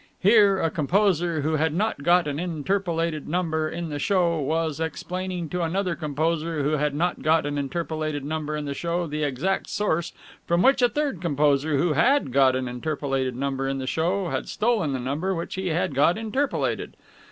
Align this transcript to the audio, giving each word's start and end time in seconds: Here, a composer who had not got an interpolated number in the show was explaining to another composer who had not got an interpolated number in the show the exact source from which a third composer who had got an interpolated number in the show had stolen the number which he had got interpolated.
Here, 0.19 0.59
a 0.59 0.71
composer 0.71 1.41
who 1.41 1.57
had 1.57 1.75
not 1.75 2.01
got 2.01 2.27
an 2.27 2.39
interpolated 2.39 3.27
number 3.29 3.69
in 3.69 3.89
the 3.89 3.99
show 3.99 4.39
was 4.39 4.79
explaining 4.79 5.47
to 5.49 5.61
another 5.61 5.93
composer 5.93 6.63
who 6.63 6.71
had 6.71 6.95
not 6.95 7.21
got 7.21 7.45
an 7.45 7.59
interpolated 7.59 8.25
number 8.25 8.57
in 8.57 8.65
the 8.65 8.73
show 8.73 9.05
the 9.05 9.21
exact 9.21 9.69
source 9.69 10.11
from 10.47 10.63
which 10.63 10.81
a 10.81 10.89
third 10.89 11.21
composer 11.21 11.77
who 11.77 11.93
had 11.93 12.33
got 12.33 12.55
an 12.55 12.67
interpolated 12.67 13.35
number 13.35 13.67
in 13.67 13.77
the 13.77 13.85
show 13.85 14.29
had 14.29 14.49
stolen 14.49 14.93
the 14.93 14.99
number 14.99 15.35
which 15.35 15.53
he 15.53 15.67
had 15.67 15.93
got 15.93 16.17
interpolated. 16.17 16.95